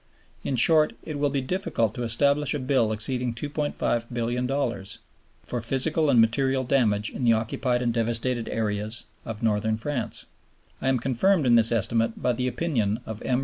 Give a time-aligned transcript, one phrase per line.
[0.43, 4.97] In short, it will be difficult to establish a bill exceeding $2,500,000,000
[5.45, 10.25] for physical and material damage in the occupied and devastated areas of Northern France.
[10.81, 13.39] I am confirmed in this estimate by the opinion of M.